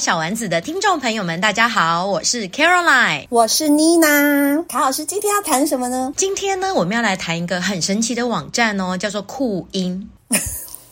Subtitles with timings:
[0.00, 4.64] 小丸子的听众朋友们，大家好，我是 Caroline，我是妮娜。
[4.66, 6.10] 卡老师今天要谈什么呢？
[6.16, 10.08] 今天呢，我们要来谈一个很神奇的网站哦，叫做酷音。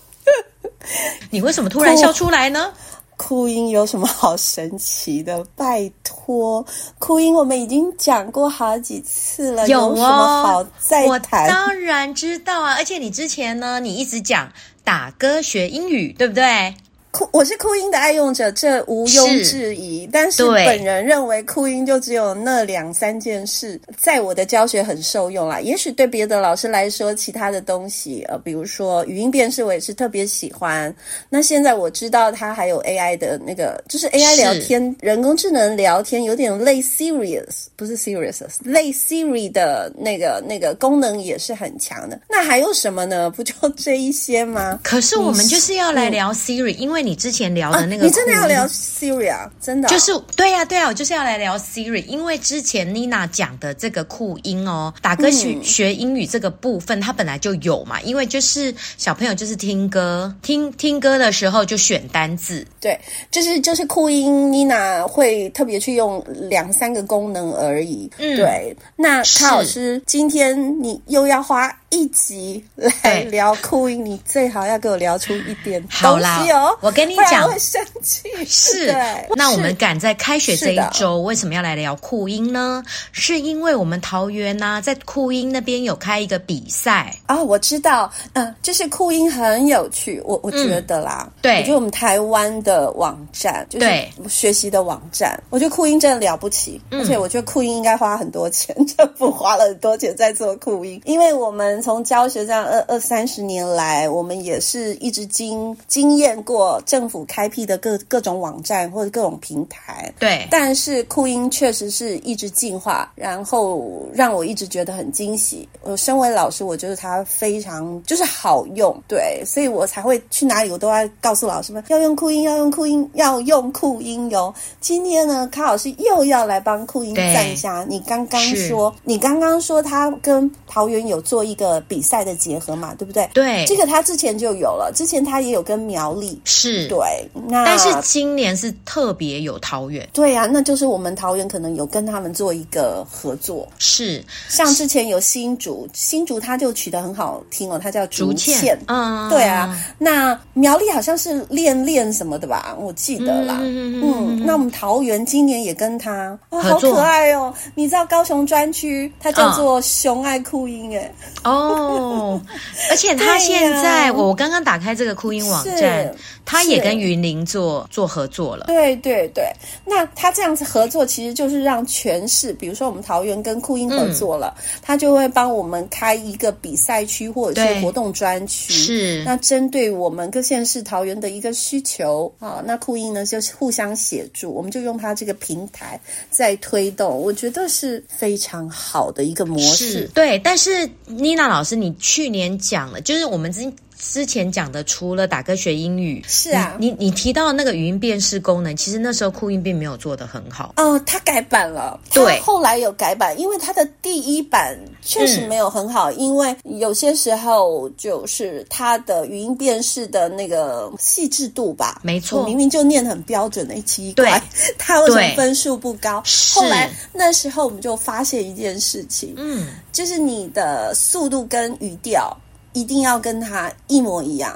[1.30, 2.70] 你为什么突然笑出来呢？
[3.16, 5.42] 酷音有什么好神奇的？
[5.56, 6.62] 拜托，
[6.98, 11.46] 酷音我们已经讲过好几次了，有，哦、有什么好再谈？
[11.46, 14.52] 我当然知道啊，而且你之前呢，你一直讲
[14.84, 16.74] 打歌学英语，对不对？
[17.10, 20.02] 酷，我是酷音的爱用者，这毋庸置疑。
[20.02, 25.60] 是但是本人认为酷音就只有那两三件事，在我的教学很受用啦。
[25.60, 30.94] 也许对别的老师来说，其他的东西，呃，比如说语音辨识，我也是特别喜欢。
[31.30, 42.20] 那现在我知道它还有 AI 的那个，就是 AI 聊天，人工智能聊天，有点类 Serious，不是 Serious，类 Siri 的那个那个功能也是很强的。
[42.28, 43.30] 那还有什么呢？
[43.30, 44.78] 不就这一些吗？
[44.82, 46.97] 可是我们就是要来聊 Siri，因为。
[46.98, 49.48] 因为你之前聊的那个、啊，你真的要聊 Siri 啊？
[49.62, 52.04] 真的、哦、就是对呀、啊，对呀、啊，我就是要来聊 Siri。
[52.06, 58.00] 因为之前妮娜讲的这个酷音哦，打歌学、嗯、学英语这个部分，它本来就有嘛。
[58.00, 62.98] 因为就是小朋友就是听歌，听听歌的时候就选单字，对，
[63.30, 66.20] 就是就是酷音，妮娜会特别去用
[66.50, 68.10] 两三个功能而已。
[68.18, 68.76] 嗯，对。
[68.96, 76.76] 那卡老师，今天你又要花一集来聊酷音，你最好要给我聊出一点东西哦。
[76.88, 78.22] 我跟你讲，生气。
[78.46, 82.82] 是，对那我们赶在开学这一周，为什么要来聊酷音呢？
[83.12, 87.44] 是因为我们桃园呢、啊，在酷音那边有开一个比赛啊、哦。
[87.44, 106.77] 我知道，嗯、呃，就是酷音很有趣，我我觉得啦，嗯、对，我觉得我们台湾的网站，就是学习的网站，我觉得酷音真的了不起，嗯、而且我觉得酷音应该花很多钱， 政府花了很多钱在做酷音，因为我们从教学这样二二三十年来，我们也是一直经经验过。
[106.84, 115.68] 政府开辟的各各种网站或者各种平台，对，但是酷音确实是一直进化，然后让我一直觉得很惊喜。
[115.82, 124.52] 我身为老师，我觉得它非常就是好用，对，所以我才会去哪里我都要告诉老师们要用酷音，要用酷音，要用酷音哟。
[124.80, 127.84] 今天呢，卡老师又要来帮酷音赞一下。
[127.88, 133.28] 你刚刚说，你刚刚说他跟桃园有做一个比赛的结合嘛，对不对？
[133.32, 136.40] 对，这个他之前就有了，之前他也有跟苗栗。
[136.44, 144.24] 是对，那但是今年是特别有桃园，对呀、啊，那就是我们桃园可能有跟他们做一个合作，是。
[144.48, 161.12] 像之前有新竹，新竹他就取得很好听哦，他叫竹倩，竹嗯，对啊，那苗栗好像是恋恋什么的吧，我记得啦，嗯，嗯，那我们桃园今年也跟他，哦，好可爱哦，你知道高雄专区它叫做熊爱酷音哎，
[161.44, 162.40] 哦，
[162.90, 166.14] 而且他现在、啊、我刚刚打开这个酷音网站。
[166.58, 169.44] 他也跟云林做做合作了，对对对。
[169.84, 178.72] 那他这样子合作，其实就是让全市，比如说我们桃园跟酷音合作了，嗯、他就会帮我们开一个比赛区或者是活动专区。
[178.72, 190.10] 是，那针对我们各县市桃园的一个需求啊，那酷音呢就是互相协助，我们就用它这个平台在推动，我觉得是非常好的一个模式。
[190.14, 200.72] 对，但是妮娜老师，你去年讲了，就是我们之之前讲的，除了打歌学英语，是啊，你你，你提到那个语音辨识功能，其实那时候酷音并没有做得很好。
[200.76, 214.40] 哦，它改版了，对，后来有改版，因为它的第一版确实没有很好，嗯、因为有些时候就是它的语音辨识的那个细致度吧，没错，明明就念很标准的一，奇怪，
[214.78, 216.22] 它为什么分数不高？
[216.54, 222.34] 后来那时候我们就发现一件事情，嗯，就是你的速度跟语调。
[222.78, 224.54] 一定要跟他一模一样。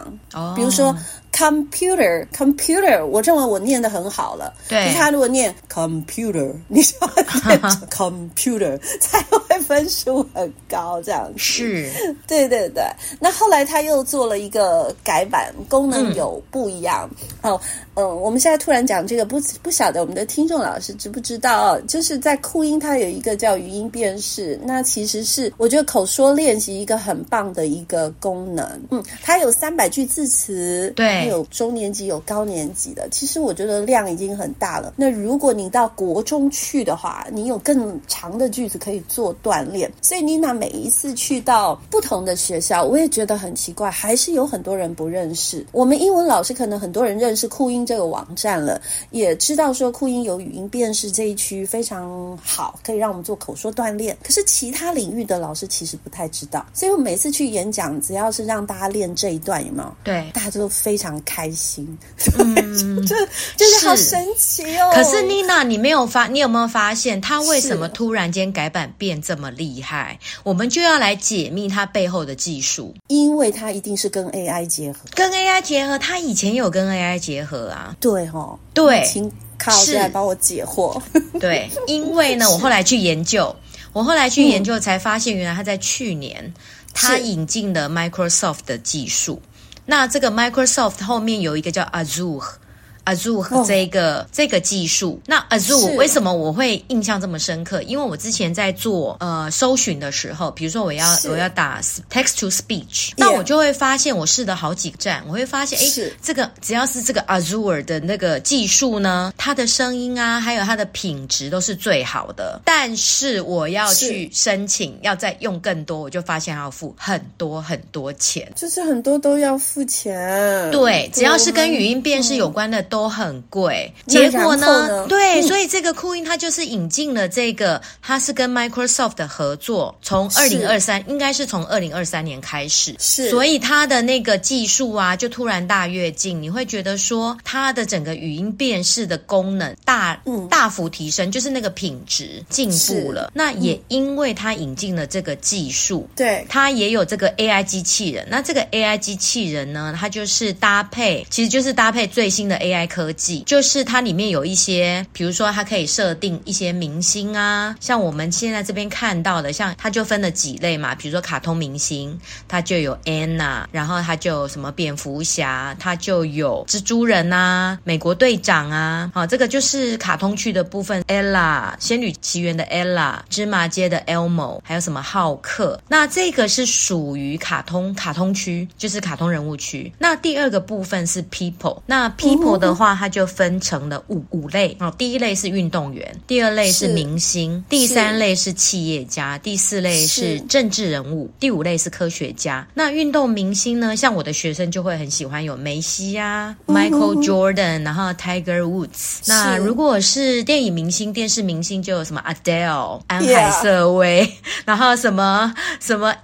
[0.55, 0.95] 比如说
[1.33, 4.53] computer computer，我认为我念的很好了。
[4.69, 7.09] 对，他如果念 computer， 你就要
[7.47, 11.39] 念 computer 才会分数很高，这样子。
[11.39, 11.91] 是，
[12.27, 12.85] 对对对。
[13.19, 17.09] 那后来他又做了一个改版，功能有不一样。
[17.41, 17.61] 嗯、哦，
[17.95, 21.81] 嗯，我们现在突然讲这个，不不晓得我们的听众老师知不知道？
[21.83, 28.67] 就是在酷音，它有一个叫语音辨识，那其实是我觉得口说练习一个很棒的一个功能。
[28.91, 33.09] 嗯，它有三百句字词，对，有中年级有高年级的。
[33.11, 34.95] 其实我觉得量已经很大了。
[34.97, 39.91] 那如果你到国中去的话，你有更长的句子可以做锻炼。
[40.01, 45.67] 所以妮娜每一次去到不同的学校，我也觉得很奇怪，还是有很多人不认识。
[45.73, 48.81] 我们英文老师可能很多人认识酷音这个网站了，
[49.11, 54.17] 也知道说酷音有语音辨识这一区非常好，可以让我们做口说锻炼。
[54.23, 56.65] 可是其他领域的老师其实不太知道。
[56.73, 59.95] 所以我每次去演讲，只要是让大家练这一段，有没有？
[60.05, 61.99] 对，大家都非常开心。
[62.39, 63.17] 嗯， 就
[63.57, 64.91] 就是好神奇哦。
[64.93, 70.19] 可是妮娜，你没有发，你有没有发现他为什么突然间改版变这么厉害？
[70.43, 77.97] 我们就要来解密它背后的技术，因为它一定是跟 AI 结合，跟 AI 结合，它以前有跟 AI 结合啊。
[78.01, 81.01] 对哦，对，请卡老师来帮我解惑。
[81.39, 83.55] 对，因为呢，我后来去研究，
[83.93, 86.53] 我后来去研究才发现，原来他在去年
[86.95, 89.41] 他引进了 Microsoft 的技术。
[89.87, 92.62] 那这个 Microsoft 后面有一个叫 Azure。
[93.05, 97.83] Azure 这个、oh, 这个技术，那 Azure 为什么我会印象这么深刻？
[97.83, 112.61] 因为我之前在做呃搜寻的时候，比如说我要我要打 text to speech，那我就会发现我试了好几站，我会发现哎，这个只要是这个 Azure 的那个技术呢，它的声音啊，还有它的品质都是最好的。
[112.65, 120.71] 但是我要去申请，要再用更多，我就发现要付很多很多钱，就是很多都要付钱。
[120.71, 122.81] 对，只要是跟语音辨识有关的。
[122.93, 124.67] 都很贵，结果呢？
[124.87, 125.07] 呢？
[125.09, 143.31] 对、嗯，所以这个酷音它就是引进了这个，它是跟 Microsoft 的合作，从二零二三应该是从二零二三年开始，是，所以它的那个技术啊，就突然大跃进，你会觉得说它的整个语音辨识的功能大、嗯、大幅提升，就是那个品质进步了。
[143.33, 148.27] 那也因为它引进了这个技术，对，它也有这个 AI 机器人。
[148.29, 152.82] 那这个 AI 机器人呢，它就是搭配，其实就是搭配最新的 AI。
[152.87, 162.19] 科技就是它里面有一些，比如说它可以设定一些明星啊，像我们现在这边看到的，像它就分了几类嘛，比如说卡通明星，
[162.49, 179.93] 它就有 Anna，然后它就什么蝙蝠侠，它就有蜘蛛人啊，美国队长啊，好，这个就是卡通区的部分，Ella，仙女奇缘的 Ella，芝麻街的 Elmo，还有什么浩克，那这个是属于卡通卡通区，就是卡通人物区。
[179.99, 182.72] 那第二个部分是 People，那 People 的。
[182.73, 184.93] 的话，它就分成了五五类哦。
[184.97, 192.67] 第一类是运动员，第二类是明星，第三类是企业家，第四类是政治人物，第五类是科学家。
[192.75, 193.95] 那运动明星呢？
[193.95, 199.21] 像我的学生就会很喜欢有梅西啊，Michael Jordan，然后 Tiger Woods。
[199.27, 204.33] 那如果是电影明星、电视明星，就有什么 Adele、安海瑟薇，
[204.65, 206.15] 然后什么什么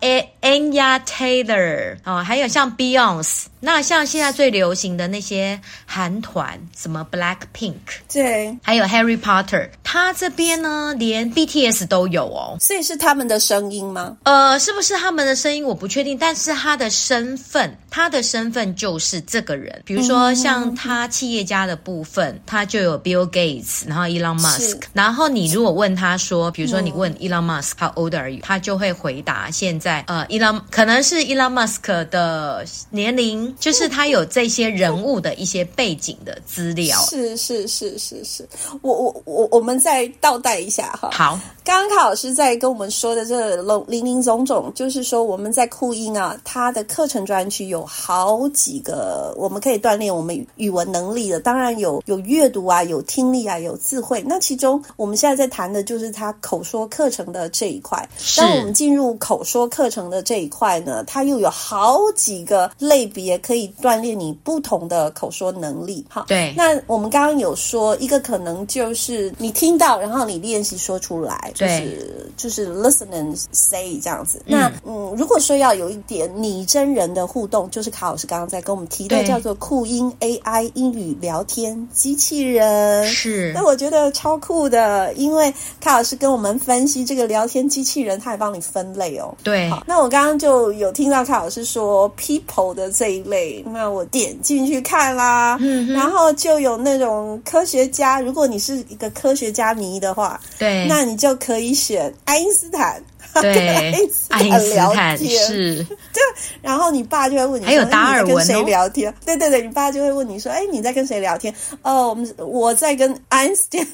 [0.40, 3.44] Anya Taylor 哦，还有像 Beyonce。
[3.60, 7.74] 那像现在最流行的那些韩团，什么 Black Pink，
[8.12, 14.16] 对，还有 Harry Potter，他这边呢连 BTS 都有哦，所以是他们的声音吗？
[14.22, 19.82] 呃，是不是他们的声音我不确定，但是他的身份，他的身份就是这个人。
[19.84, 28.40] 比如说像他企业家的部分，嗯、他就有 Bill Gates，然后 Elon Musk，然后你如果问他说，比如说你问 Elon Musk，How old are you？
[28.42, 33.47] 他就会回答现在呃 Elon 可能是 Elon Musk 的年龄。
[33.58, 38.48] 就是他有这些人物的一些背景的资料，是是是是是，
[38.82, 41.10] 我我我我们再倒带一下哈。
[41.12, 51.38] 好，刚刚卡老师在跟我们说的这林林总总，就是说我们在酷音啊，它的课程专区有好几个，我们可以锻炼我们语文能力的。
[51.40, 54.22] 当然有有阅读啊，有听力啊，有智慧。
[54.26, 58.08] 那其中我们现在在谈的就是他口说课程的这一块。
[58.36, 63.37] 当我们进入口说课程的这一块呢，它又有好几个类别。
[63.38, 66.52] 可以锻炼你不同的口说能力，好，对。
[66.56, 74.42] 那我们刚刚有说一个可能就是你听到，然后你练习说出来，就是就是 listen and say 这样子。
[74.46, 83.52] 嗯那嗯，如果说要有一点拟真人的互动，就是卡老师刚刚在跟我们提到叫做酷音 AI 英语聊天机器人，是。
[83.54, 89.34] 那我觉得超酷的，因为卡老师跟我们分析这个聊天机器人，他还帮你分类哦。
[89.44, 89.68] 对。
[89.68, 93.18] 好，那我刚刚就有听到卡老师说 people 的这一。
[93.28, 103.02] 类，那我点进去看啦，嗯，然后就有那种科学家，如果你是一个科学家迷的话，对，那你就可以选爱因斯坦。
[103.34, 103.68] 对，
[104.30, 106.22] 爱因斯坦是，对，
[106.62, 109.14] 然后你爸就会问你，还有达尔文、谁聊天？
[109.24, 111.54] 对对对，你爸就会问你说，哎，你在跟谁聊天？
[111.82, 113.86] 哦，我们我在跟爱因斯坦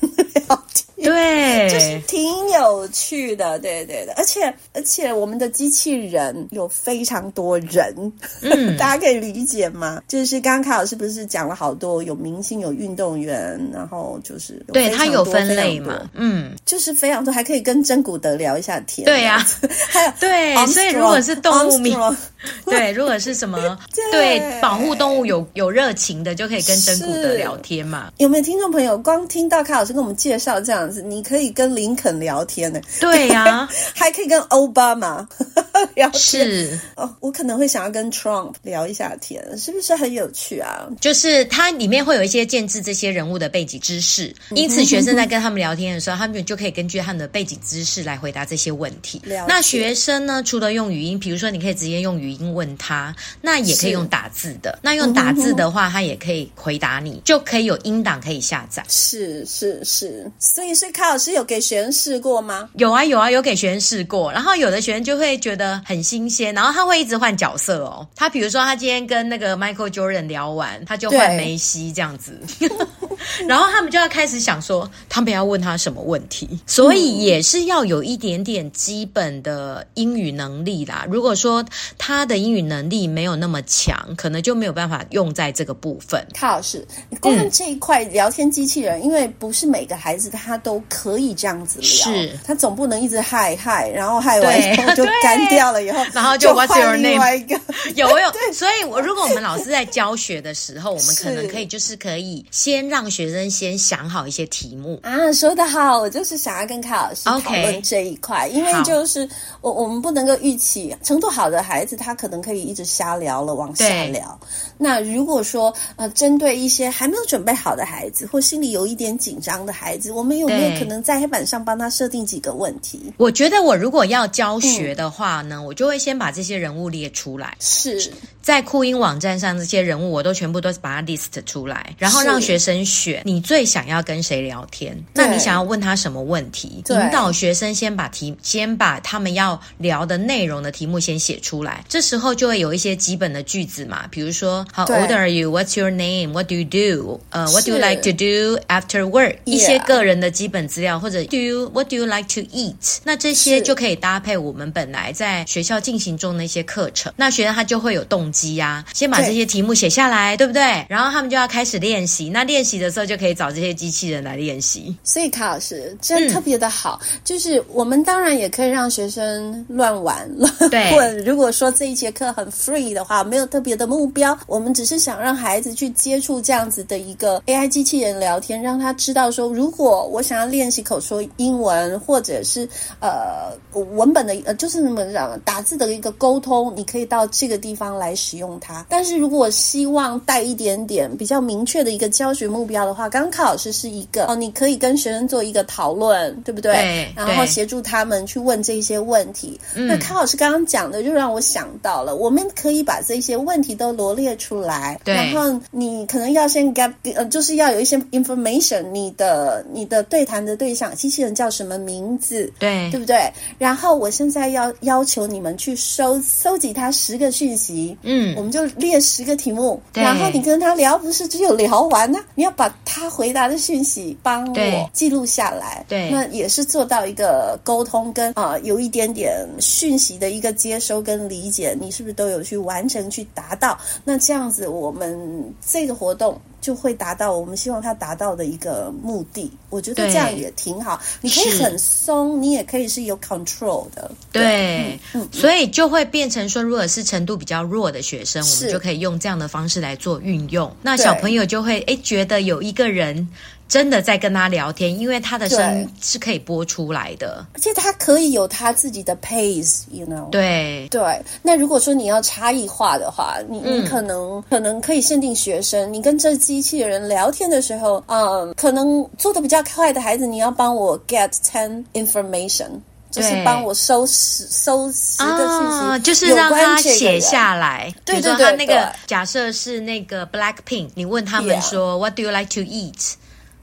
[0.46, 0.84] 聊天。
[1.04, 10.02] 对，就是挺有趣的，对对的，而且而且我们的机器人有非常多人，嗯， 大家可以理解吗？
[10.08, 19.46] 就是刚刚卡老师不是讲了好多，有明星，有运动员，然后就是对他有分类嘛，嗯，就是非常多，还可以跟真古德聊一下天，对呀、啊，
[19.88, 21.96] 还有 对，Armstrong, 所以如果是动物迷，
[22.66, 23.58] 对，如果是什么
[23.94, 28.12] 对，对保护动物有有热情的，就可以跟真古德聊天嘛。
[28.18, 31.02] 有没有听众朋友光听到卡老师跟我们介绍这样子？
[31.02, 35.26] 你可以跟林肯聊天呢，对呀、啊， 还可以跟奥巴马
[35.96, 36.20] 聊天。
[36.20, 40.88] 是哦，我可能会想要跟 Trump 聊一下天，是不是很有趣啊？
[41.00, 49.20] 就是它里面会有一些建制这些人物的背景知识，因此学生在跟他们聊天的时候，他们就可以根据他们的背景知识来回答这些问题。
[49.48, 54.78] 那学生呢，除了用语音，比如说你可以直接用语音问他，那也可以用打字的。
[54.80, 58.84] 那用打字的话，他也可以回答你，就可以有音档可以下载。
[58.88, 60.83] 是是是，所以是。
[60.92, 62.68] 卡老师有给学生试过吗？
[62.74, 64.32] 有啊有啊，有给学生试过。
[64.32, 68.06] 然后有的学生就会觉得很新鲜，然后他会一直换角色哦。
[68.14, 72.40] 他比如说他今天跟那个 Michael Jordan 聊完，他就换梅西这样子。
[73.48, 76.58] 然后他们就要开始想说，他们要问他什么问题。
[76.66, 81.06] 所以也是要有一点点基本的英语能力啦。
[81.10, 81.64] 如果说
[81.96, 86.24] 他的英语能力没有那么强，可能就没有办法用在这个部分。
[86.34, 90.82] 卡老师，你光这一块聊天机器人，嗯，因为不是每个孩子他都。
[90.88, 92.38] 可以这样子聊，是。
[92.44, 97.02] 他总不能一直嗨嗨，然后嗨完以后就干掉了，以后然后就 What's your name？
[97.02, 97.60] 另外一个。
[97.94, 104.98] 有有， 所以我如果我们老师在教学的时候，我们可能可以就是可以先让学生先想好一些题目。
[105.02, 105.32] 啊。
[105.32, 109.28] 说得好，我就是想要跟凯老师讨论这一块因为就是
[109.60, 114.38] 我我们不能够预期程度好的孩子，他可能可以一直瞎聊了往下聊。
[114.78, 123.12] 那如果说呃，针对一些还没有准备好的孩子，或心里有一点紧张的孩子，我们有可能在黑板上帮他设定几个问题？
[123.16, 127.56] 我觉得我如果要教学的话呢，嗯、我就会先把这些人物列出来。
[127.60, 128.12] 是。
[128.42, 134.94] 在酷音网站上，这些人物我都全部都把它 list 出来，然后让学生选你最想要跟谁聊天。
[135.14, 136.84] 那你想要问他什么问题？
[136.90, 141.82] 引导学生先把题，先把他们要聊的内容的题目先写出来。
[141.88, 145.50] 这时候就会有一些基本的句子嘛，比如说 How old are you?
[145.50, 146.32] What's your name?
[146.32, 147.20] What do you do?
[147.30, 149.36] 呃、uh,，What do you like to do after work?
[149.44, 152.98] 一些个人的基本资料，或者 Do you What do you like to eat?
[153.04, 157.12] 那这些就可以搭配我们本来在学校进行中的一些课程。
[157.16, 160.86] 那学生他就会有动机呀，先把这些题目写下来，对，对不对？
[160.88, 162.28] 然后他们就要开始练习。
[162.28, 164.94] 那练习的时候就可以找这些机器人来练习。
[165.02, 170.52] 所以卡老师真特别的好，嗯，就是我们当然也可以让学生乱玩乱
[170.92, 171.24] 混。
[171.24, 182.68] 如果说这一节课很 free 的话，没有特别的目标，我们只是想让孩子去接触这样子的一个 AI 机器人聊天，让他知道说，如果我想要练习口说英文，或者是
[183.00, 188.84] 呃文本的呃，就是那么讲打字的一个沟通，你可以到这个地方来使用它。
[188.88, 196.72] 但是如果希望带一点点比较明确的一个教学目标的话，刚刚康老师是一个哦，你可以跟学生做一个讨论，对不对？
[196.72, 199.60] 对，然后协助他们去问这些问题。
[199.74, 205.14] 那康老师刚刚讲的就让我想到了，我们可以把这些问题都罗列出来，对。
[205.14, 212.50] 然后你可能要先 get 呃，就是要有一些 information，你的你的对谈的对象机器人叫什么名字？
[212.58, 213.30] 对，对不对？
[213.58, 218.54] 然后我现在要要求你们去收收集他十个讯息，嗯，我们。
[218.54, 222.20] 就列十个题目，然后你跟他聊，不是只有聊完呢？
[222.36, 225.84] 你要把他回答的讯息帮我记录下来。
[225.88, 233.76] 对，那也是做到一个沟通跟啊、呃，有一点点讯息的一个接收跟理解，你是不是都有去完成去达到？
[234.04, 236.40] 那这样子，我们这个活动。
[236.64, 239.52] 就会达到我们希望他达到的一个目的。
[239.68, 240.98] 我觉得这样也挺好。
[241.20, 244.10] 你可以很松，你也可以是有 control 的。
[244.32, 250.74] 对，对嗯嗯、所以就会变成说，如果是程度比较弱的学生，我们就可以用这样的方式来做运用。
[250.80, 253.28] 那小朋友就会哎觉得有一个人。
[253.66, 260.28] 真的在跟他聊天，因为他的声音是可以播出来的，而且他可以有他自己的 pace，you know？
[260.30, 261.02] 对对。
[261.42, 272.68] 那如果说你要差异化的话，你你可能、嗯、可能可以限定学生，你跟这机器人聊天的时候，嗯，可能做的比较快的孩子，你要帮我 get ten information，
[273.10, 277.92] 就是帮我收拾收拾的信息、啊，就是让他写下来。
[278.04, 283.14] 对对对，他那个假设是那个 Blackpink，你问他们说 What do you like to eat？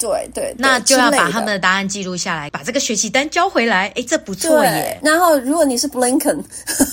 [0.01, 3.93] 对对，那就要把他们的答案记录下来，把这个学习单交回来。
[3.96, 5.00] 哎，这不错耶。
[5.03, 6.43] 然后，如果你是 Blinken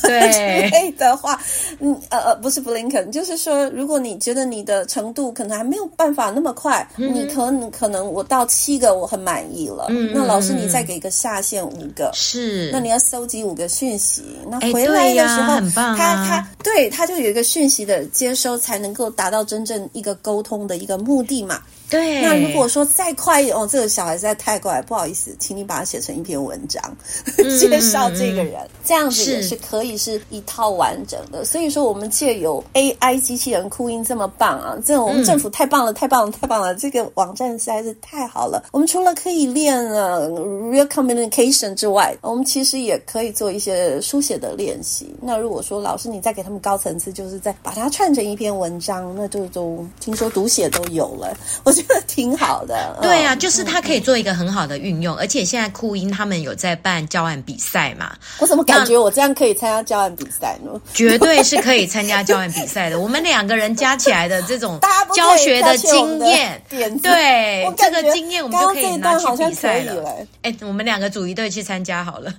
[0.03, 1.41] 对 的话，
[1.81, 21.61] 嗯呃呃，不是 Blinken，就是说，如果你觉得你的程度可能还没有办法那么快，嗯、你可能可能我到七个我很满意了，嗯，那老师你再给一个下限五个，是，那你要搜集五个讯息，那回来的时候，很棒、啊，他他对他就有一个讯息的接收，才能够达到真正一个沟通的一个目的嘛。
[21.91, 26.83] 对，那如果说再快哦，这个小孩实在太快，不好意思，请你把它写成一篇文章，
[27.39, 31.47] 嗯、介绍这个人，这样子也是可以是一套完整的。
[31.47, 36.75] 所以说，我们借由 AI 机器人酷音这么棒啊，这我们政府太棒了，嗯、太棒了，太棒了！
[36.75, 38.63] 这个网站实在是太好了。
[38.71, 45.15] 我们除了可以练呃 real communication 之外，我们其实也可以做一些书写的练习。
[45.23, 51.35] 那如果说老师你再给他们高层次，就是再把它串成一篇文章，那就都听说读写都有了。
[51.65, 51.73] 我。
[51.83, 58.17] 觉得挺好的， 对啊，就是他可以做一个很好的运用，而且现在酷音他们有在办教案比赛嘛？
[58.41, 60.81] 我怎么感觉我这样可以参加教案比赛呢？
[60.93, 62.99] 绝对是可以参加教案比赛的。
[62.99, 64.81] 我们两个人加起来的这种
[65.15, 70.05] 教学的经验，对这个经验，我们就可以拿去比赛了。
[70.43, 72.33] 哎，我们两个组一队去参加好了，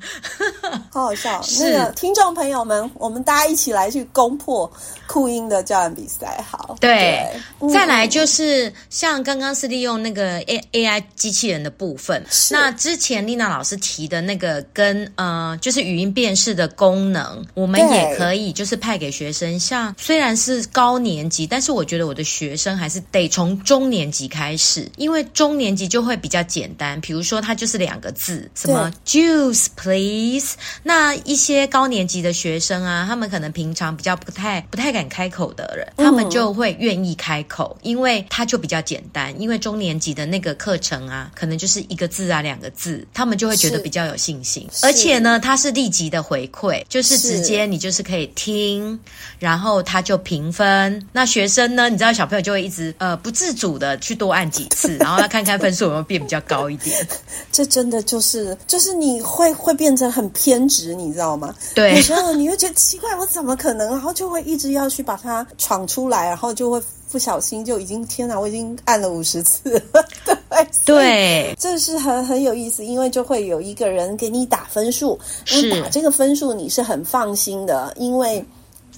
[0.89, 1.41] 好好笑。
[1.59, 4.69] 那个听众朋友们，我们大家一起来去攻破
[5.07, 6.75] 酷音的教案比赛，好。
[6.81, 7.25] 对，
[7.71, 9.23] 再来就是像。
[9.29, 12.25] 刚刚是利用那个 A A I 机器人的部分。
[12.49, 19.59] 那之前丽娜老师提的那个跟呃，就是语音辨识的功能，我们也可以就是派给学生。
[19.59, 26.99] 像虽然是高年级，但是我觉得我的学生还是得从中年级开始，因为中年级就会比较简单。
[26.99, 30.55] 比如说，它就是两个字，什么 Juice please。
[30.81, 39.18] 那一些高年级的学生啊，他们可能平常比较不太不太敢开口的人，他们就会愿意开口，因为他就比较简单。
[39.37, 44.67] 因为中年级的那个课程啊，可能就是一个字啊，两个字，他们就会觉得比较有信心。
[44.83, 48.99] 而且呢，它是立即的回馈，就是直接你就是可以听，
[49.39, 51.05] 然后他就评分。
[51.11, 57.07] 那学生呢，你知道小朋友就会一直呃不自主的去多按几次，然后他看看分数有没有变比较高一点。
[57.51, 61.53] 这真的就是就是你会会变成很偏执，你知道吗？
[61.73, 63.89] 对，有时候你会觉得奇怪，我怎么可能？
[63.89, 66.81] 然后就会一直要去把它闯出来，然后就会。
[67.11, 70.05] 不小心就已经天哪，我已经按了五十次了，
[70.85, 75.19] 对，对，这是很很有意思，因为就会有一个人给你打分数，
[75.51, 78.43] 你打这个分数你是很放心的，因为。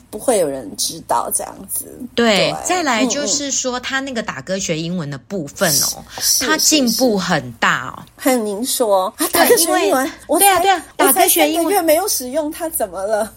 [0.09, 1.85] 不会有人知道这样子。
[2.13, 6.03] 对，对，再来就是说，他那个打歌学英文的部分哦，
[6.41, 8.03] 他进步很大哦。
[8.17, 13.31] 很，您说，打歌学英文，我对啊，对啊，打歌学英文，月没有使用，他怎么了？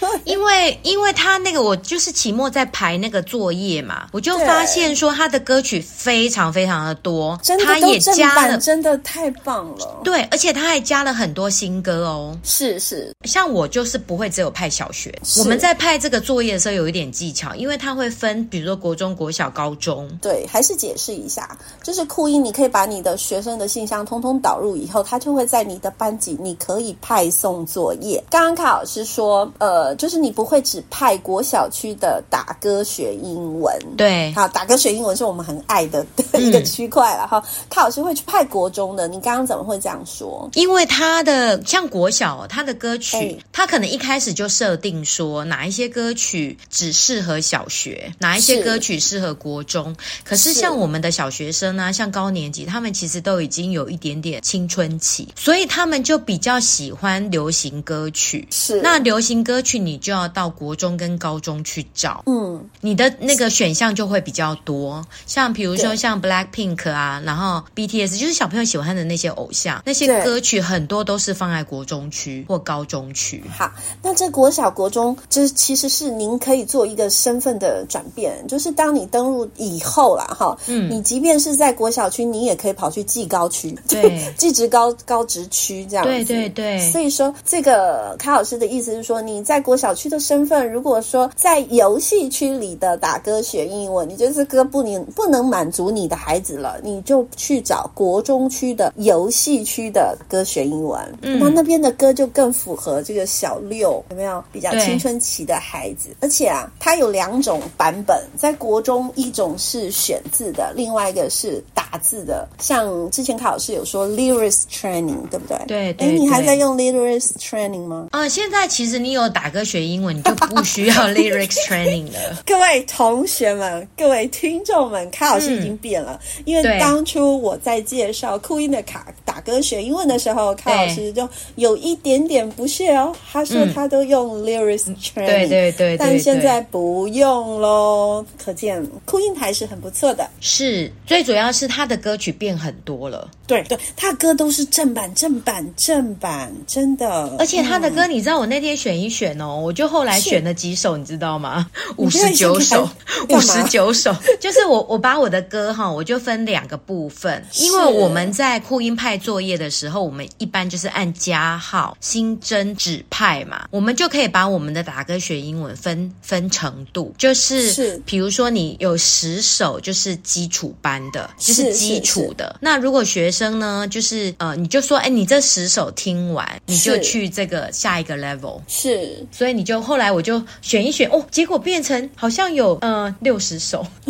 [0.00, 10.00] 对， 因为因为他那个，我就是期末在排那个作业嘛，我就发现说他的歌曲非常非常的多，真的，他也加了，真的太棒了。
[10.02, 12.34] 对，而且他还加了很多新歌哦。
[12.42, 16.22] 是是，像我就是不会只有派小学，我们在派这个。
[16.22, 20.08] 作业的时候有一点技巧，因为它会分，比如说国中、国小、高中。
[20.22, 28.22] 对，还是解释一下，就是酷音，你可以把你的学生的信箱通通导入以后，他就会在你的班级，你可以派送作业。
[28.30, 36.06] 刚刚卡老师说，呃，就是你不会只派国小区的打歌学英文，对，好，打歌学英文是我们很爱的
[36.38, 37.42] 一个区块了哈。
[37.68, 40.48] 他、老师会去派国中的，你刚刚怎么会这样说？
[40.54, 46.12] 因为他的像国小，他的歌曲，他、欸、可能一开始就设定说哪一些歌。
[46.14, 49.96] 曲只适合小学，哪一些歌曲适合国中？
[50.22, 58.46] 可是像我们的小学生呢、啊，像高年级，他们其实都已经有一点点青春期，所以他们就比较喜欢流行歌曲。
[58.50, 65.04] 是，那流行歌曲你就要到国中跟高中去找，嗯，你的那个选项就会比较多。
[65.26, 73.44] 像比如说像 Blackpink 啊，然后 BTS，就是小朋友喜欢的那些偶像，那些歌曲很多都是放在国中区或高中区。
[73.56, 73.70] 好，
[74.02, 75.92] 那这国小国中就是其实。
[75.92, 86.90] 是您可以做一个身份的转变，就是当你登录以后啦，哈，嗯，你即便是在国小区，你也可以跑去技高区，对， 技职高高职区这样子，对对对。
[86.90, 106.08] 所以说，这个卡老师的意思是说，你在国小区的身份，如果说在游戏区里的打歌学英文，你觉得这歌不能不能满足你的孩子了，你就去找国中区的游戏区的歌学英文，嗯，那那边的歌就更符合这个小六有没有比较青春期的孩子。
[106.20, 112.48] 而且啊，它有两种版本，在国中一种是选字的，另外一个是打字的。
[112.58, 115.58] 像之前考试有说 Lyrics Training，对不对？
[115.66, 118.08] 对，对，哎，你还在用 Lyrics Training 吗？
[118.12, 122.42] 呃，现在其实你有候打歌学英文，你就不需要 lyrics training 了。
[122.44, 140.28] 各位同学们，各位听众们，卡老师已经变了，嗯、因为当初我在介绍酷音的卡打歌学英文的时候，卡老师就有一点点不屑哦，他说他都用 lyrics training，、嗯、对，对，对对对，但现在不用喽，可见酷音还是很不错的。
[140.40, 143.30] 是，最主要是他的歌曲变很多了。
[143.46, 147.36] 对对，他的歌都是正版、正版、正版，真的。
[147.38, 151.70] 而且他的歌，你知道，我那天选一选哦，我就后来选了几首，你知道吗？
[151.96, 152.88] 五十九首，
[153.28, 178.91] 五十九首，就是我我把我的歌哈，我就分两个部分，因为我们在酷音派作业的时候，我们一般就是按加号新增指派嘛，我们就可以把我们的打歌学英文分分程度，就是是，比如说你有十首就是基础班的，就是基础的，那如果学生呢，就是呃，你就说，哎，你这十首听完，你就去这个下一个 level，是，
[179.32, 183.84] 所以你就后来我就选一选，哦，结果变成好像有嗯六十首，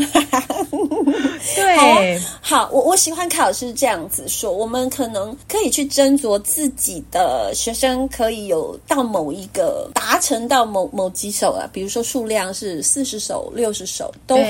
[1.56, 14.42] 对，好，我我喜欢卡老师这样子说，我们可能可以去斟酌自己的学生可以有到某一个达成到某某几首啊，比如说数量是四十首、六十首都好，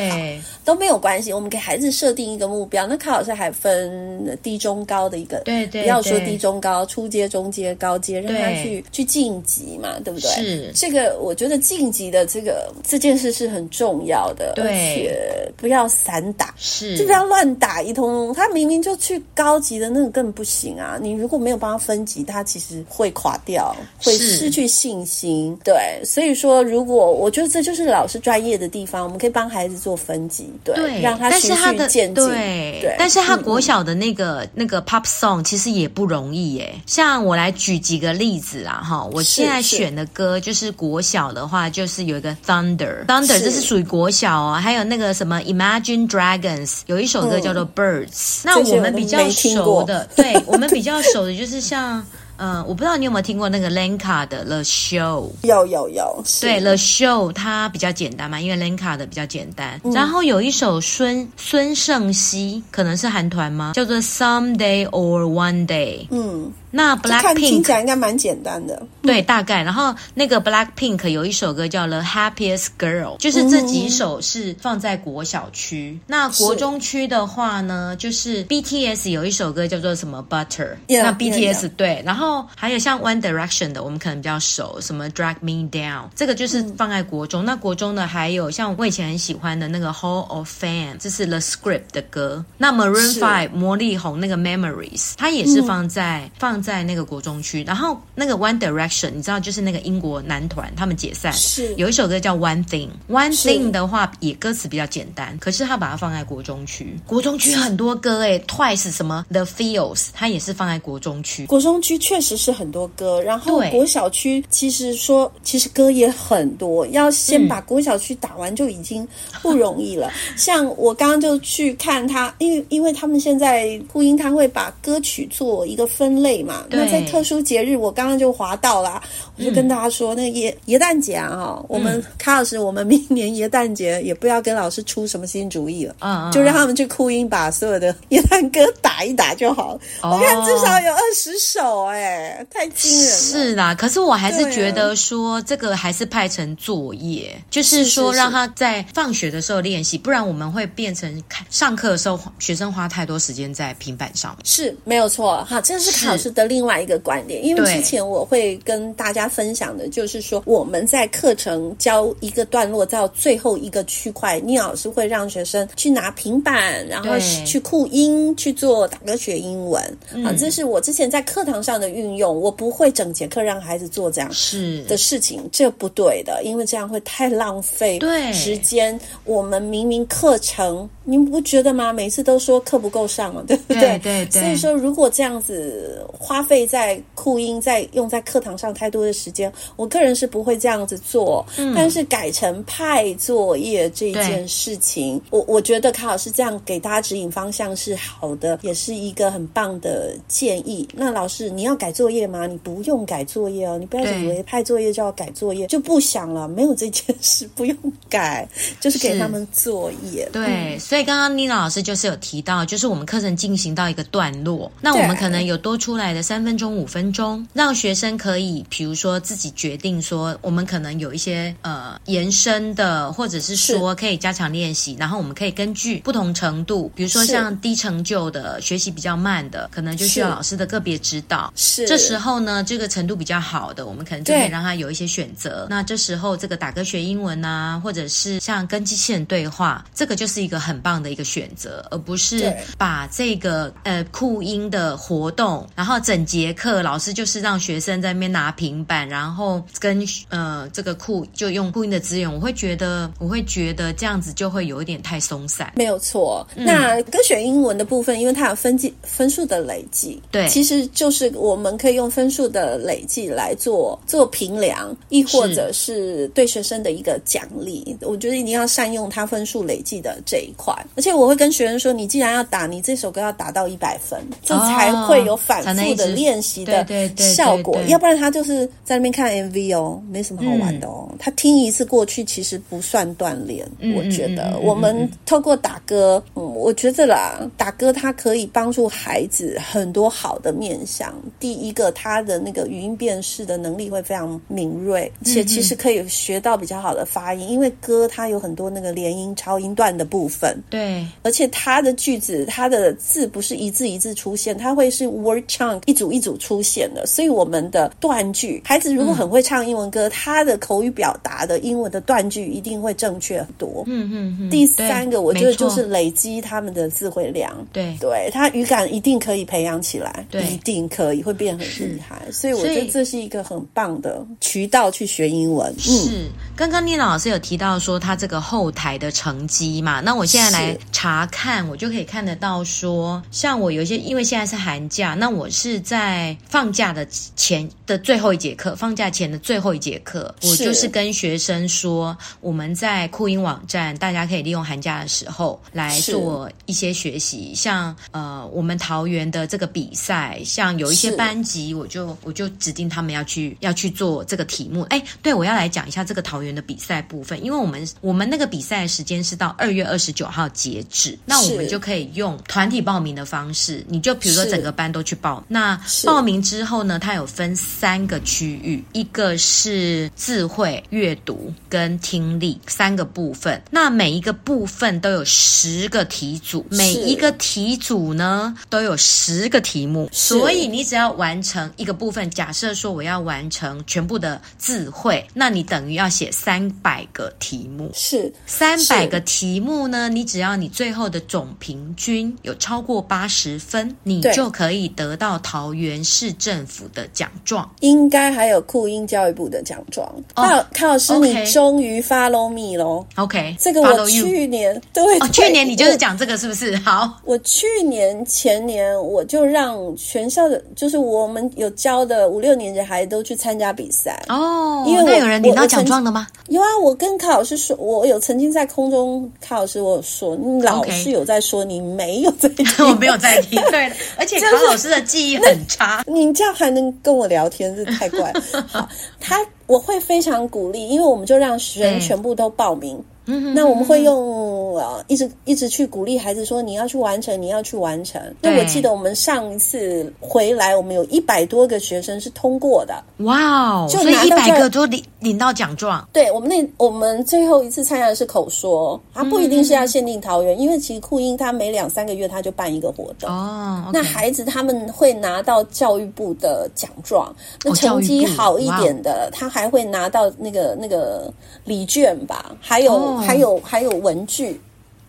[0.64, 4.72] 都没有关系，我们给孩子设定一个目标，那卡老师还分低中。
[4.72, 10.21] 中高的一个，对对，不要说低中高，初阶、中阶、高阶，让他去去晋级嘛，对不对？
[10.28, 18.32] 是这个，我觉得晋级的这个这件事是很重要的，对，而且不要散打，是就不要乱打一通。
[18.34, 20.98] 他明明就去高级的那个更不行啊！
[21.00, 25.56] 你如果没有帮他分级，他其实会垮掉，会失去信心。
[25.64, 32.14] 对，所以说，如果我觉得这就是老师专业的地方，我们可以帮孩子做分级，对，对让他循序渐进。
[32.14, 34.42] 对，对，但是他国小的那个。
[34.44, 52.04] 嗯那个 pop song 其实也不容易耶，像我来举几个例子啊哈，我现在选的歌就是国小的话，就是有一个 Thunder，Thunder 这是属于国小哦，还有那个什么 Imagine Dragons 有一首歌叫做 Birds，嗯，那我们比较熟的，对我们比较熟的就是像。
[52.38, 59.80] 嗯，我不知道你有没有听过那个 Lenka 的 The Show，有有有，对 The Show 它比较简单嘛，因为 Lenka 的比较简单。
[59.84, 63.72] 嗯、然后有一首孙孙盛熙，可能是韩团吗？
[63.76, 66.08] 叫做 Someday or One Day。
[66.10, 66.52] 嗯。
[66.74, 69.62] 那 Black Pink 听起来应该蛮简单的，对，大概。
[69.62, 75.90] 然后那个 Black Pink 有一首歌叫《The Happiest Girl》，就是这几首是放在国小区。
[75.92, 81.68] 嗯、那国中区的话呢，就是 BTS 有一首歌叫做什么 Butter，那 BTS.
[81.76, 82.02] 对。
[82.06, 87.44] 然后还有像 One Direction 的，我们可能比较熟，什么 Drag Me Down，这个就是放在国中。
[87.44, 92.42] 嗯、那国中的还有像我以前很喜欢的那个 Hall of Fame，这是 The Script 的歌。
[92.56, 96.61] 那 Maroon Five 魔力红那个 Memories，它也是放在、嗯、放。
[96.62, 102.88] 在那个国中区，然后那个 One Direction，你知道，就是那个英国男团，他们解散，是有一首歌叫 One Thing。
[103.08, 106.96] One Thing 的话，也歌词比较简单，可是他把它放在国中区。
[107.06, 111.46] 国中区很多歌诶，Twice 什么 The Feels，它也是放在国中区。
[111.46, 119.06] 国中区确实是很多歌，然后国小区其实说，其实歌也很多，要先把国小区打完就已经
[119.42, 120.08] 不容易了。
[120.08, 126.51] 嗯、 像我刚刚就去看他，因为因为他们现在酷音，他会把歌曲做一个分类嘛。
[126.70, 129.02] 那在特殊节日，我刚刚就划到了，
[129.42, 139.76] 我就跟大家说，那个耶耶诞节啊，哈，我们卡老师，我们明年耶诞节也不要跟老师出什么新主意了，嗯，就让他们去酷音把所有的耶诞歌打一打就好。
[140.00, 143.16] 我看至少有二十首，哎，太惊人了。
[143.16, 154.36] 是啦，可是我还是觉得说，这个还是派成作业，就是说让他在放学的时候练习，不然我们会变成上课的时候学生花太多时间在平板上。
[154.44, 156.42] 是没有错，哈，这是卡老师的。
[156.52, 167.10] 另外一个观点，因为之前我会跟大家分享的，就是说我们在课程教一个段落到最后一个区块，聂老师会让学生去拿平板，然后
[167.46, 169.82] 去酷音去做打歌学英文
[170.24, 172.38] 啊，这是我之前在课堂上的运用。
[172.38, 178.98] 我不会整节课让孩子做这样是的事情，这不对的，因为这样会太浪费对时间。
[179.24, 181.92] 我们明明课程，您不觉得吗？
[181.92, 183.98] 每次都说课不够上了， 对不对？
[183.98, 184.40] 对对。
[184.42, 186.06] 所以说，如果这样子。
[186.22, 191.44] 花费在酷音，在用在课堂上太多的时间，我个人是不会这样子做。
[191.58, 200.88] 嗯，但是改成派作业这件事情，我我觉得卡老师这样给大家指引方向是好的，也是一个很棒的建议。
[200.94, 202.46] 那老师，你要改作业吗？
[202.46, 207.76] 你不用改作业哦，你不要以为派作业就要改作业，就不想了，没有这件事， 不用
[208.08, 208.48] 改，
[208.80, 210.28] 就是给他们作业。
[210.32, 231.50] 对，嗯，所以刚刚妮娜老师就是有提到，就是我们课程进行到一个段落，那我们可能有多出来的三分钟、五分钟，让学生可以，比如说自己决定说，我们可能有一些呃延伸的，或者是说可以加强练习，然后我们可以根据不同程度，比如说像低成就的学习比较慢的，可能就需要老师的个别指导。
[231.56, 235.68] 是，这时候呢，这个程度比较好的，我们可能就可以让他有一些选择。
[235.70, 255.72] 那这时候这个打歌学英文啊，或者是像跟机器人对话，这个就是一个很棒的一个选择，而不是把这个呃酷音的活动，然后整节课老师就是让学生在那边拿平板，然后跟呃这个酷就用酷音的资源，我会觉得我会觉得这样子就会有一点太松散。
[255.76, 267.96] 没有错，那歌选英文的部分，因为它有分计分数的累计，对，其实就是我们可以用分数的累计来做做评量，亦或者是对学生的一个奖励。
[268.00, 277.78] 我觉得一定要善用它分数累计的这一块，而且我会跟学生说，你既然要打，你这首歌要打到一百分，这才会有反复的练习的效果。
[277.88, 281.08] 要不然他就是在那边看 MV 哦，没什么好玩的哦。
[281.18, 283.66] 他听一次过去，其实不算锻炼。
[283.96, 291.14] 我觉得我们透过打歌，嗯，我觉得啦，打歌它可以帮助孩子很多好的面向。
[291.38, 300.61] 第一个，他的那个语音辨识的能力会非常敏锐，且其实可以学到比较好的发音，因为歌它有很多那个连音、超音段的部分。
[300.70, 307.06] 对，而且它的句子，它的字不是一字一字出现，它会是 word chunk 一组一组出现的。
[307.06, 313.84] 所以我们的断句，孩子如果很会唱英文歌，他的口语表达的英文的断句一定会正确很多。
[313.86, 314.50] 嗯嗯嗯。
[314.50, 317.52] 第三个，我觉得就是累积他们的词汇量。
[317.72, 322.22] 对对，他语感一定可以培养起来，对，一定可以会变很厉害。
[322.30, 325.72] 所以我觉得这是一个很棒的渠道去学英文。
[325.78, 330.00] 是，刚刚妮娜老师有提到说他这个后台的成绩嘛？
[330.00, 354.82] 那我现在来查看，我就可以看得到说，像我有一些，因为现在是寒假，那我是在放假的前的最后一节课，放假前的最后一节课，我就是跟学生说，我们在酷音网站，大家可以利用寒假的时候来做一些学习，像呃，我们桃园的这个比赛，像有一些班级，我就我就指定他们要去要去做这个题目。
[354.90, 373.62] 哎，对，我要来讲一下这个桃园的比赛部分，因为我们我们那个比赛的时间是到二月二十九号截止，那我们就可以用团体报名的方式，你就比如说整个班都去报，那报名之后呢，它有分三个区域，一个是智慧、阅读跟听力三个部分。
[373.70, 382.28] 那每一个部分都有十个题组，每一个题组呢都有十个题目，所以你只要完成一个部分。
[382.30, 387.90] 假设说我要完成全部的智慧，那你等于要写三百个题目。
[387.94, 390.08] 是三百个题目呢？
[390.08, 397.70] 你只要你最后的总平均有超过八十分，你就可以得到桃园市政府的奖状。
[397.80, 400.10] 应该还有酷音教育部的奖状。
[400.36, 406.74] 哦，康老师，你终于 follow me 喽？OK，这个我去年对，去年你就是讲这个是不是？
[406.78, 414.82] 好，我去年前年我就让全校的，就是我们有教的五六年级孩子都去参加比赛哦。
[414.86, 416.26] 因为那有人领到奖状的吗？
[416.48, 423.60] 有啊，我跟康老师说，我有曾经在空中，康老师我有说，你老师有在说，你没有在听， 我没有在听。
[423.72, 428.42] 对，而且卡老师的记忆很差，你这样还能跟我聊天，是太怪了。
[428.70, 433.02] 好，他我会非常鼓励，因为我们就让学生全部都报名。
[433.24, 438.20] 嗯，那我们会用呃，一直一直去鼓励孩子说，你要去完成，你要去完成。
[438.40, 443.00] 那我记得我们上一次回来，我们有一百多个学生是通过的。
[443.18, 443.86] 哇哦！
[443.88, 446.04] 所以一百个都领领到奖状。
[446.12, 453.30] 对，我们那我们最后一次参加的是口说，它不一定是要限定桃园，因为其实酷音他每两三个月他就办一个活动。
[453.30, 461.30] 哦，那孩子他们会拿到教育部的奖状，那成绩好一点的，他还会拿到那个那个
[461.66, 463.16] 礼券吧，还有。
[463.18, 464.58] 还有还有文具。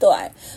[0.04, 0.12] 对，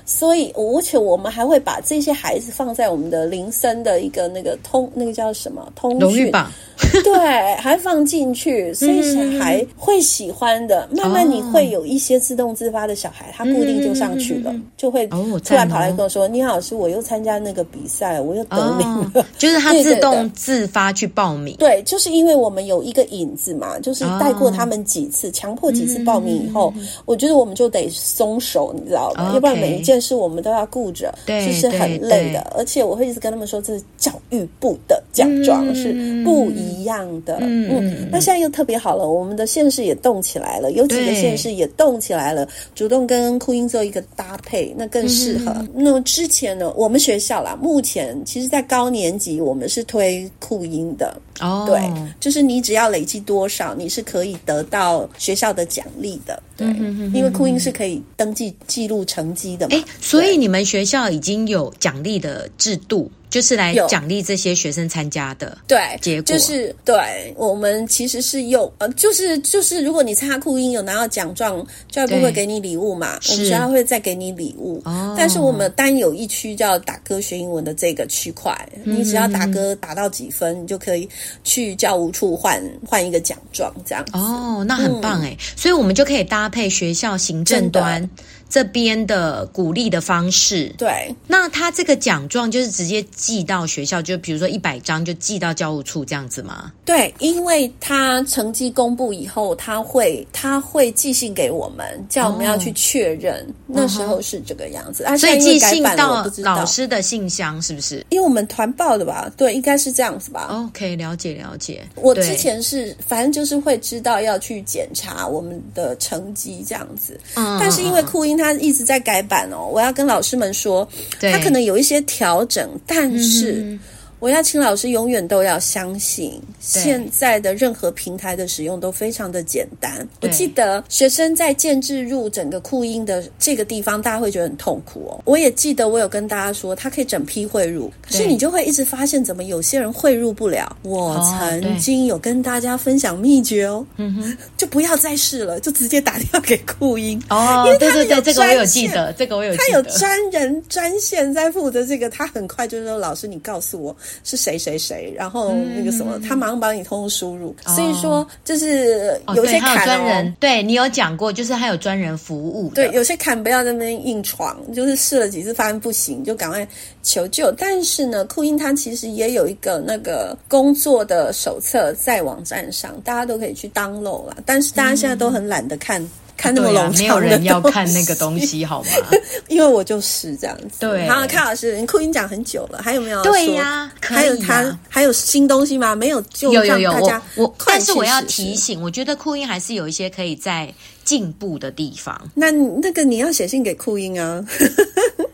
[0.04, 6.50] 所以而且我们还会把这些孩子放在我们的铃声的一个那个通那个叫什么通讯榜，
[7.04, 10.88] 对，还放进去，所以小孩会喜欢的。
[10.90, 21.54] 慢慢你会有一些自动自发的小孩，他固定就上去了，就会突然跑来跟我说：“你好，老师，我又参加那个比赛，我又得名了。”就是他自动自发去报名。
[21.60, 29.35] 对，就是因为我们有一个引子嘛，就是带过他们几次，强迫几次报名以后，我觉得我们就得松手，你知道吗？
[29.36, 32.40] 要不然每一件事我们都要顾着，其实很累的。
[32.56, 35.92] 而且我会一直跟他们说，这是教育部的奖状是
[36.24, 37.38] 不一样的。
[37.40, 45.52] 嗯，嗯，那现在又特别好了，我们的县市也动起来了，有几个县市也动起来了，主动跟酷音做一个搭配，那更适合。
[45.56, 51.16] 嗯、那么之前呢，我们学校啦，目前其实在高年级我们是推酷音的。
[51.40, 56.42] 哦，对，就是你只要累积多少，你是可以得到学校的奖励的。
[56.56, 56.66] 对，
[57.12, 59.76] 因为酷音是可以登记记录成绩的嘛。
[59.76, 63.10] 哎，所以你们学校已经有奖励的制度。
[63.28, 66.22] 就是来奖励这些学生参加的，对，结果。
[66.22, 74.80] 就是对我们其实是用呃，就是就是，如果你参加酷音有拿到奖状，教育部会给你礼物嘛，我们学校会再给你礼物。
[74.84, 81.08] 哦，但是我们单有一区叫打歌学英文的这个区块，嗯、你只要打歌打到几分，你就可以
[81.42, 84.12] 去教务处换换一个奖状，这样子。
[84.14, 88.08] 哦，那很棒哎，嗯、所以我们就可以搭配学校行政端。
[88.56, 96.72] 这边的鼓励的方式，对，那他这个奖状就是直接寄到学校，就比如说一百张就寄到教务处这样子吗？
[96.82, 103.44] 对，因为他成绩公布以后，他会他会寄信给我们，叫我们要去确认。
[103.66, 108.06] 哦、那时候是这个样子，啊，所以寄信到老师的信箱是不是？
[108.08, 109.30] 因为我们团报的吧？
[109.36, 111.86] 对，应该是这样子吧？OK，了解了解。
[111.96, 118.34] 我之前是反正就是会知道要去检查我们的成绩这样子，嗯，但是因为酷音。
[118.36, 120.88] 他一直在改版哦，我要跟老师们说，
[121.20, 123.52] 对他可能有一些调整，但是。
[123.52, 123.80] 嗯
[124.18, 130.06] 我要请老师永远都要相信，现在的任何平台的使用都非常的简单。
[130.22, 135.20] 我记得学生在建置入整个酷音的这个地方，大家会觉得很痛苦哦。
[135.26, 140.76] 我也记得我有跟大家说，他可以整批汇入，可是你就会一直发现，怎么有些人汇入不了。
[140.82, 147.64] 我曾经有跟大家分享秘诀哦，嗯哼，就不要再试了，就直接打电话给酷音哦。
[147.66, 153.94] 因为对对对，这个我有记得，这个我有记得，他有专人专线在负责这个，他很快就是说，老师你告诉我。
[154.24, 157.54] 是谁谁谁，然后那个什么，嗯、他马上帮你通通输入。
[157.64, 162.70] 哦、所以说，就是有些坎、哦哦、专人，对你有讲过，就是他有专人服务。
[162.74, 166.66] 对，有些坎不要在那边硬闯，就是试了几次发现不行，就赶快
[167.02, 167.52] 求救。
[167.52, 174.36] 但是呢，酷音它其实也有一个那个工作的手册在网站上，大家都可以去 download 了。
[174.44, 176.02] 但是大家现在都很懒得看。
[176.02, 178.90] 嗯看那么冗长的、啊，没有人要看那个东西，好吗？
[179.48, 180.80] 因为我就是这样子。
[180.80, 183.22] 对，好，看老师，你酷音讲很久了，还有没有？
[183.22, 185.94] 对呀、啊，还有他还有新东西吗？
[185.94, 186.92] 没有，就有有有。
[186.92, 190.72] 大家我，我但是我要提醒，我觉得酷音还是有一些可以在
[191.06, 192.20] 进步的地方。
[192.34, 194.44] 那那个你要写信给酷音啊。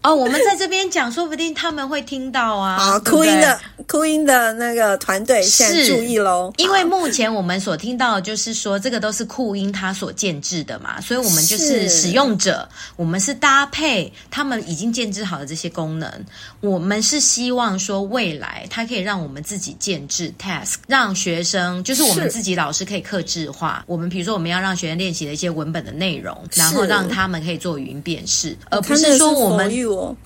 [0.03, 2.77] 哦，我们在这边讲，说不定他们会听到啊。
[2.77, 6.53] 好，酷音的酷音的那个团队现在注意喽。
[6.57, 16.13] 因为目前我们所听到的就是说，这个都是酷音他所建制的嘛，所以我们就是使用者，我们是搭配他们已经建制好的这些功能。
[16.59, 23.85] 我们是希望说，未来它可以让我们自己建制 task，让学生就是我们自己老师可以克制化。
[23.87, 29.71] 我们比如说，我们要让学生练习的一些文本的内容，然后让他们可以做语音辨识，而不是说我们。
[29.85, 30.17] 哦，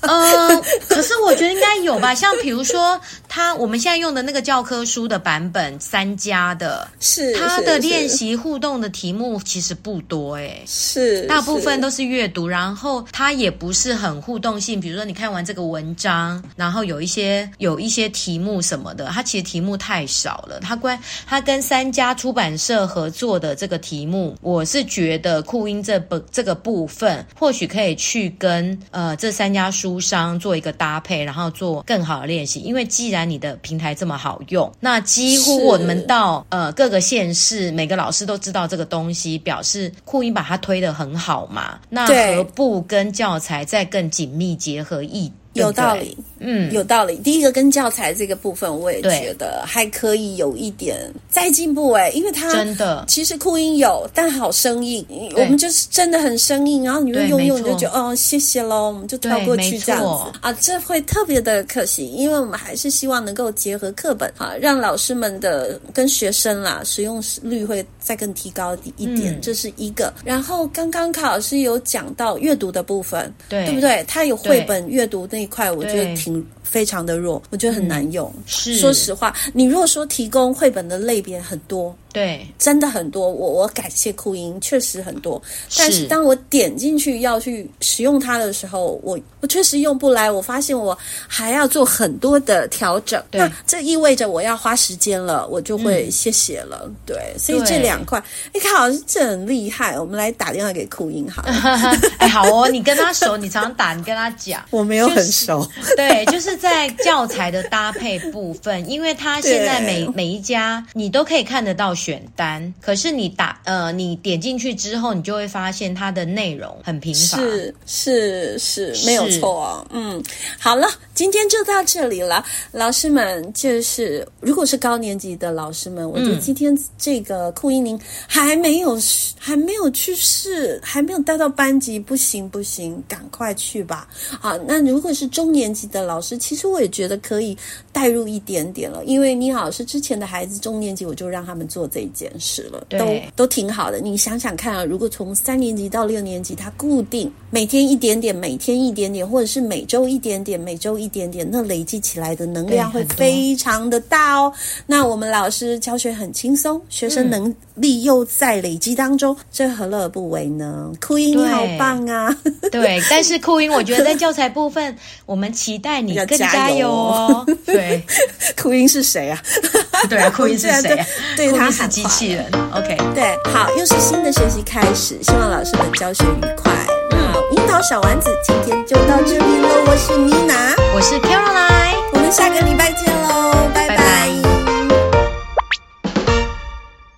[0.00, 2.98] 呃，可是我觉得应该有吧，像比如说
[3.36, 20.60] 他我们现在用的那个教科书的版本三家的，是他的练习互动的题目其实不多诶，是大部分都是阅读，然后它也不是很互动性，比如说你看完这个文章，然后有一些有一些题目什么的，它其实题目太少了。
[20.60, 28.80] 他关他跟三家出版社合作的这个题目，我是觉得酷音这本这个部分或许可以去跟。
[28.92, 32.60] 呃，这三家书商做一个搭配，然后做更好的练习。
[32.60, 41.78] 因为既然你的平台这么好用，那几乎我们到呃各个县市，每个老师都知道这个东西，表示酷音把它推得很好嘛。
[41.88, 45.32] 那何不跟教材再更紧密结合一？
[45.56, 47.16] 有道理，嗯，有道理。
[47.16, 50.96] 第一个跟教材这个部分，我也觉得还可以有一点
[51.28, 53.04] 再进步哎，因为它真的。
[53.08, 55.04] 其实酷音有，但好生硬，
[55.36, 60.38] 我们就是真的很生硬，然后你就用用你就觉得哦谢谢喽，我们就跳过去这样子。
[60.40, 70.12] 啊，这会特别的可惜，因为我们还是希望能够结合课本啊，让老师们的跟学生啦使用率会再更提高一点，这是一个。
[70.22, 73.64] 然后刚刚卡老师有讲到阅读的部分，对。
[73.66, 74.04] 对不对？
[74.06, 75.45] 他有绘本阅读那。
[75.46, 78.32] 块我觉得挺非常的弱，我觉得很难用。
[78.46, 83.30] 是，说实话，你如果说提供绘本的类别很多，对，真的很多。
[83.30, 85.40] 我我感谢酷音，确实很多。
[85.76, 90.30] 但是当我点进去要去使用它的时候，我我确实用不来。
[90.30, 90.96] 我发现我
[91.28, 96.84] 还要做很多的调整，那这意味着我要花时间了，我就会谢谢了。
[96.86, 98.22] 嗯、对，所以这两块，
[98.54, 100.00] 你看，好像这很厉害。
[100.00, 101.52] 我们来打电话给酷音好了。
[102.16, 104.64] 哎，好哦，你跟他熟，你常常打，你跟他讲。
[104.72, 105.62] 我没有很熟。
[105.76, 117.36] 就是、对，就是在教材的搭配部分，因为他现在每 每一家你都可以看得到选单，可是你打呃，你点进去之后，你就会发现它的内容很贫乏。
[117.38, 119.84] 是是是，是，没有错啊。
[119.90, 120.22] 嗯，
[120.56, 120.86] 好了，
[121.16, 123.50] 今天就到这里了，老师们。
[123.54, 127.98] 就是如果是高年级的老师们，我觉得今天这个酷音您
[128.28, 128.98] 还没有
[129.38, 134.06] 还没有去试，还没有带到班级，不行不行，赶快去吧。
[134.38, 137.56] 好，那如果是中年级的老师，其实我也觉得可以
[137.92, 143.98] 带入一点点了，因为你好是之前的孩子，中年级我就让他们做这件事了，都都挺好的。
[144.00, 154.52] 你想想看啊，如果从三年级到六年级，他固定每天一点点，每天一点点，或者是每周一点点，每周一点点，那累积起来的能量会非常的大哦。
[154.86, 160.92] 那我们老师教学很轻松，学生能力又在累积当中，嗯、这何乐而不为呢？
[161.00, 162.36] 酷音你好棒啊！
[162.70, 167.46] 对， 但是酷音，我觉得在教材部分，我们期待你更加油哦。
[167.64, 168.02] 对，
[168.60, 169.42] 酷音是谁啊？
[170.08, 171.06] 对啊，酷音是谁、啊？
[171.36, 172.44] 对，他是机器人。
[172.72, 176.72] OK，对，好，又是新的学习开始，希望老师们教学愉快。
[177.12, 177.32] 嗯，
[177.66, 179.68] 樱桃小丸子今天就到这边了。
[179.88, 180.54] 我是妮娜，
[180.94, 183.65] 我是 Caroline，我们下个礼拜见喽。